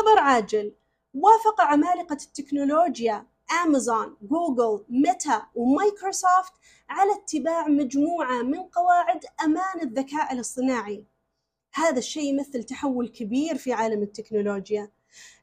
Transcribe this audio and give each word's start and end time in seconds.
خبر 0.00 0.18
عاجل. 0.18 0.74
وافق 1.14 1.60
عمالقة 1.60 2.14
التكنولوجيا 2.14 3.26
أمازون، 3.64 4.16
جوجل، 4.22 4.84
ميتا 4.88 5.46
ومايكروسوفت 5.54 6.52
على 6.88 7.12
اتباع 7.12 7.68
مجموعة 7.68 8.42
من 8.42 8.62
قواعد 8.62 9.24
أمان 9.44 9.80
الذكاء 9.82 10.32
الاصطناعي. 10.32 11.04
هذا 11.74 11.98
الشيء 11.98 12.22
يمثل 12.22 12.64
تحول 12.64 13.08
كبير 13.08 13.58
في 13.58 13.72
عالم 13.72 14.02
التكنولوجيا. 14.02 14.90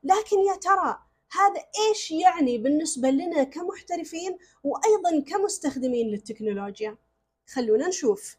لكن 0.03 0.39
يا 0.39 0.55
ترى 0.55 0.99
هذا 1.31 1.63
إيش 1.89 2.11
يعني 2.11 2.57
بالنسبة 2.57 3.09
لنا 3.09 3.43
كمحترفين 3.43 4.37
وأيضا 4.63 5.23
كمستخدمين 5.27 6.07
للتكنولوجيا؟ 6.07 6.97
خلونا 7.47 7.87
نشوف. 7.87 8.37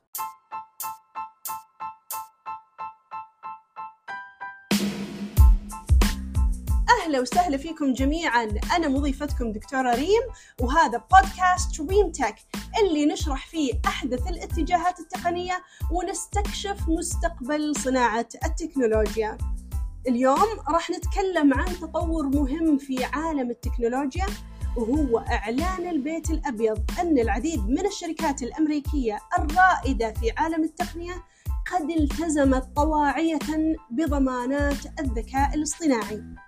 أهلا 7.09 7.20
وسهلا 7.20 7.56
فيكم 7.56 7.92
جميعا. 7.92 8.48
أنا 8.77 8.88
مضيفتكم 8.88 9.52
دكتورة 9.52 9.95
ريم 9.95 10.23
وهذا 10.60 11.02
بودكاست 11.12 11.80
ريم 11.80 12.12
تك 12.12 12.34
اللي 12.83 13.06
نشرح 13.06 13.46
فيه 13.46 13.73
أحدث 13.87 14.27
الاتجاهات 14.27 15.00
التقنية 15.00 15.62
ونستكشف 15.92 16.88
مستقبل 16.88 17.77
صناعة 17.77 18.28
التكنولوجيا. 18.45 19.38
اليوم 20.09 20.48
راح 20.69 20.91
نتكلم 20.91 21.55
عن 21.55 21.66
تطور 21.66 22.27
مهم 22.27 22.78
في 22.78 23.05
عالم 23.05 23.50
التكنولوجيا 23.50 24.27
وهو 24.77 25.19
إعلان 25.19 25.88
البيت 25.88 26.30
الأبيض 26.30 26.78
أن 27.00 27.19
العديد 27.19 27.69
من 27.69 27.86
الشركات 27.86 28.42
الأمريكية 28.42 29.19
الرائدة 29.38 30.12
في 30.12 30.30
عالم 30.36 30.64
التقنية 30.64 31.25
قد 31.72 31.91
التزمت 31.91 32.77
طواعية 32.77 33.75
بضمانات 33.91 35.00
الذكاء 35.00 35.55
الاصطناعي. 35.55 36.48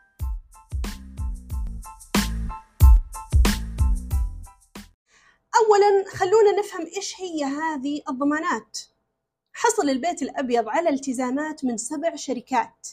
أولا 5.61 6.05
خلونا 6.09 6.53
نفهم 6.59 6.87
إيش 6.97 7.21
هي 7.21 7.45
هذه 7.45 8.03
الضمانات. 8.09 8.79
حصل 9.53 9.91
البيت 9.91 10.23
الأبيض 10.23 10.69
على 10.69 10.89
التزامات 10.89 11.65
من 11.65 11.77
سبع 11.77 12.17
شركات. 12.17 12.89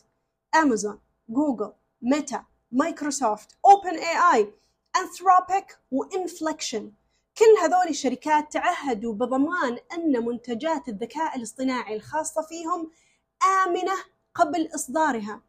أمازون 0.56 1.00
جوجل 1.30 1.74
ميتا 2.02 2.46
مايكروسوفت 2.72 3.50
OpenAI 3.66 4.54
أنثروبيك 4.96 5.78
وإنفليكشن 5.92 6.92
كل 7.38 7.64
هذول 7.64 7.88
الشركات 7.90 8.54
تعهدوا 8.54 9.14
بضمان 9.14 9.78
أن 9.94 10.26
منتجات 10.26 10.88
الذكاء 10.88 11.38
الاصطناعي 11.38 11.96
الخاصة 11.96 12.42
فيهم 12.42 12.92
آمنة 13.66 13.94
قبل 14.36 14.70
إصدارها. 14.76 15.42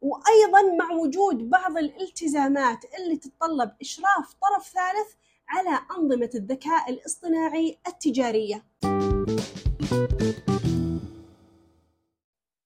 وأيضا 0.00 0.62
مع 0.78 0.90
وجود 0.92 1.50
بعض 1.50 1.78
الالتزامات 1.78 2.84
اللي 2.98 3.16
تتطلب 3.16 3.72
إشراف 3.80 4.34
طرف 4.42 4.68
ثالث 4.68 5.14
على 5.50 5.80
أنظمة 5.98 6.30
الذكاء 6.34 6.90
الاصطناعي 6.90 7.78
التجارية. 7.86 8.64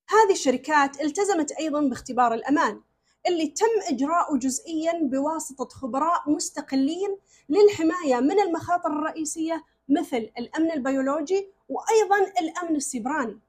هذه 0.08 0.32
الشركات 0.32 1.00
التزمت 1.00 1.52
أيضا 1.52 1.80
باختبار 1.80 2.34
الأمان 2.34 2.80
اللي 3.28 3.46
تم 3.46 3.94
إجراؤه 3.94 4.38
جزئيا 4.38 4.92
بواسطة 5.02 5.68
خبراء 5.68 6.30
مستقلين 6.30 7.18
للحماية 7.48 8.20
من 8.20 8.40
المخاطر 8.40 8.92
الرئيسية 8.92 9.64
مثل 9.88 10.30
الأمن 10.38 10.72
البيولوجي 10.72 11.48
وأيضا 11.68 12.32
الأمن 12.40 12.77
السيبراني. 12.77 13.40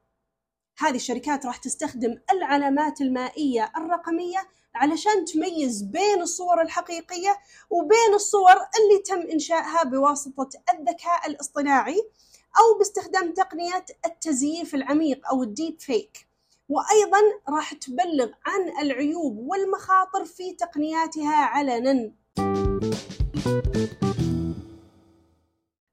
هذه 0.78 0.96
الشركات 0.96 1.46
راح 1.46 1.56
تستخدم 1.56 2.18
العلامات 2.32 3.00
المائية 3.00 3.72
الرقمية 3.76 4.38
علشان 4.76 5.24
تميز 5.24 5.82
بين 5.82 6.22
الصور 6.22 6.62
الحقيقية 6.62 7.38
وبين 7.70 8.14
الصور 8.14 8.52
اللي 8.52 9.02
تم 9.06 9.30
إنشائها 9.30 9.82
بواسطة 9.84 10.48
الذكاء 10.74 11.26
الاصطناعي 11.26 12.08
أو 12.58 12.78
باستخدام 12.78 13.32
تقنية 13.34 13.84
التزييف 14.06 14.74
العميق 14.74 15.28
أو 15.28 15.42
الديب 15.42 15.80
فيك. 15.80 16.26
وأيضا 16.68 17.18
راح 17.48 17.74
تبلغ 17.74 18.28
عن 18.46 18.84
العيوب 18.86 19.38
والمخاطر 19.38 20.24
في 20.24 20.52
تقنياتها 20.52 21.34
علنا. 21.36 22.12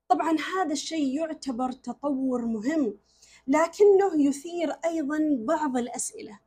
طبعا 0.10 0.38
هذا 0.56 0.72
الشيء 0.72 1.16
يعتبر 1.20 1.72
تطور 1.72 2.46
مهم 2.46 2.98
لكنه 3.48 4.22
يثير 4.28 4.72
أيضا 4.86 5.20
بعض 5.40 5.78
الأسئلة. 5.78 6.40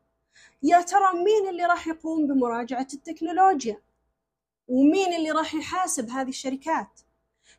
يا 0.63 0.81
ترى 0.81 1.13
مين 1.25 1.49
اللي 1.49 1.65
راح 1.65 1.89
يقوم 1.89 2.27
بمراجعة 2.27 2.87
التكنولوجيا؟ 2.95 3.81
ومين 4.69 5.15
اللي 5.15 5.31
راح 5.31 5.55
يحاسب 5.55 6.11
هذه 6.11 6.29
الشركات؟ 6.29 7.01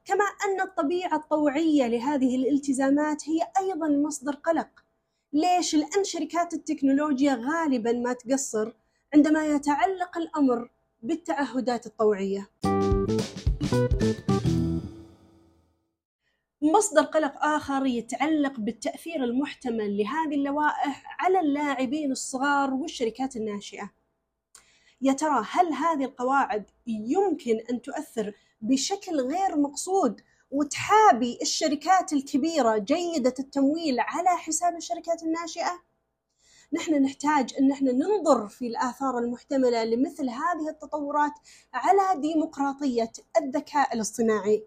كما 0.05 0.25
أن 0.45 0.61
الطبيعة 0.61 1.15
الطوعية 1.15 1.87
لهذه 1.87 2.35
الالتزامات 2.35 3.29
هي 3.29 3.39
أيضا 3.59 3.87
مصدر 3.87 4.35
قلق. 4.35 4.69
ليش؟ 5.33 5.75
لأن 5.75 6.03
شركات 6.03 6.53
التكنولوجيا 6.53 7.33
غالبا 7.33 7.91
ما 7.91 8.13
تقصر 8.13 8.73
عندما 9.13 9.45
يتعلق 9.47 10.17
الأمر 10.17 10.69
بالتعهدات 11.03 11.85
الطوعية؟ 11.85 12.49
مصدر 16.71 17.01
قلق 17.01 17.45
آخر 17.45 17.85
يتعلق 17.85 18.59
بالتأثير 18.59 19.23
المحتمل 19.23 19.97
لهذه 19.97 20.35
اللوائح 20.35 21.03
على 21.19 21.39
اللاعبين 21.39 22.11
الصغار 22.11 22.73
والشركات 22.73 23.35
الناشئة. 23.35 23.91
يا 25.01 25.13
ترى 25.13 25.45
هل 25.51 25.73
هذه 25.73 26.05
القواعد 26.05 26.65
يمكن 26.87 27.59
أن 27.69 27.81
تؤثر 27.81 28.33
بشكل 28.61 29.21
غير 29.21 29.57
مقصود 29.57 30.21
وتحابي 30.51 31.37
الشركات 31.41 32.13
الكبيرة 32.13 32.77
جيدة 32.77 33.33
التمويل 33.39 33.99
على 33.99 34.29
حساب 34.29 34.75
الشركات 34.75 35.23
الناشئة؟ 35.23 35.81
نحن 36.73 37.03
نحتاج 37.03 37.53
أن 37.59 37.67
نحن 37.67 37.85
ننظر 37.85 38.47
في 38.47 38.67
الآثار 38.67 39.17
المحتملة 39.17 39.83
لمثل 39.83 40.29
هذه 40.29 40.69
التطورات 40.69 41.33
على 41.73 42.21
ديمقراطية 42.21 43.11
الذكاء 43.41 43.93
الاصطناعي. 43.93 44.63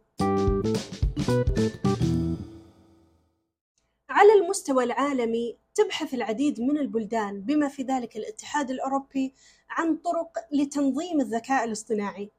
المستوى 4.50 4.84
العالمي 4.84 5.56
تبحث 5.74 6.14
العديد 6.14 6.60
من 6.60 6.78
البلدان 6.78 7.40
بما 7.40 7.68
في 7.68 7.82
ذلك 7.82 8.16
الاتحاد 8.16 8.70
الأوروبي 8.70 9.34
عن 9.70 9.96
طرق 9.96 10.38
لتنظيم 10.52 11.20
الذكاء 11.20 11.64
الاصطناعي. 11.64 12.30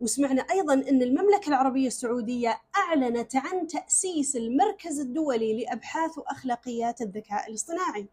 وسمعنا 0.00 0.42
أيضا 0.42 0.74
إن 0.74 1.02
المملكة 1.02 1.48
العربية 1.48 1.86
السعودية 1.86 2.60
أعلنت 2.76 3.36
عن 3.36 3.66
تأسيس 3.66 4.36
المركز 4.36 5.00
الدولي 5.00 5.64
لأبحاث 5.64 6.18
وأخلاقيات 6.18 7.00
الذكاء 7.00 7.50
الاصطناعي. 7.50 8.08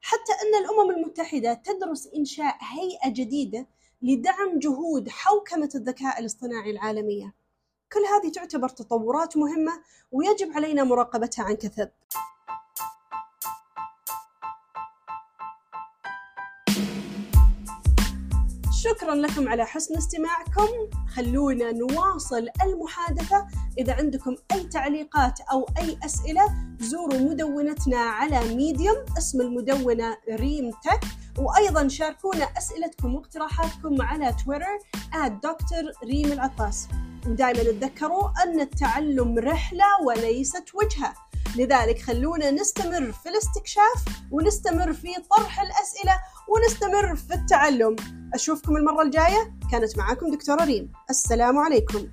حتى 0.00 0.32
إن 0.32 0.64
الأمم 0.64 0.90
المتحدة 0.90 1.54
تدرس 1.54 2.06
إنشاء 2.16 2.56
هيئة 2.60 3.12
جديدة 3.12 3.66
لدعم 4.02 4.58
جهود 4.58 5.08
حوكمة 5.08 5.70
الذكاء 5.74 6.20
الاصطناعي 6.20 6.70
العالمية. 6.70 7.34
كل 7.94 8.00
هذه 8.00 8.32
تعتبر 8.32 8.68
تطورات 8.68 9.36
مهمة 9.36 9.72
ويجب 10.12 10.52
علينا 10.56 10.84
مراقبتها 10.84 11.44
عن 11.44 11.54
كثب. 11.54 11.90
شكرا 18.72 19.14
لكم 19.14 19.48
على 19.48 19.66
حسن 19.66 19.96
استماعكم. 19.96 20.68
خلونا 21.14 21.72
نواصل 21.72 22.48
المحادثة. 22.62 23.46
إذا 23.78 23.94
عندكم 23.94 24.36
أي 24.52 24.62
تعليقات 24.62 25.40
أو 25.40 25.66
أي 25.78 25.98
أسئلة 26.04 26.54
زوروا 26.80 27.20
مدونتنا 27.20 27.98
على 27.98 28.54
ميديوم 28.54 28.96
اسم 29.18 29.40
المدونة 29.40 30.16
ريم 30.30 30.70
تك. 30.70 31.00
وأيضا 31.38 31.88
شاركونا 31.88 32.44
أسئلتكم 32.44 33.14
واقتراحاتكم 33.14 34.02
على 34.02 34.34
تويتر 34.44 34.78
دكتور 35.28 35.92
ريم 36.04 36.32
العطاس 36.32 36.88
ودائما 37.28 37.62
تذكروا 37.62 38.30
أن 38.44 38.60
التعلم 38.60 39.38
رحلة 39.38 39.84
وليست 40.06 40.64
وجهة. 40.74 41.14
لذلك 41.56 42.02
خلونا 42.02 42.50
نستمر 42.50 43.12
في 43.12 43.28
الاستكشاف 43.28 44.04
ونستمر 44.30 44.92
في 44.92 45.08
طرح 45.36 45.60
الأسئلة 45.60 46.20
ونستمر 46.48 47.16
في 47.16 47.34
التعلم. 47.34 47.96
أشوفكم 48.34 48.76
المرة 48.76 49.02
الجاية. 49.02 49.54
كانت 49.70 49.98
معاكم 49.98 50.30
دكتورة 50.30 50.64
ريم. 50.64 50.92
السلام 51.10 51.58
عليكم. 51.58 52.08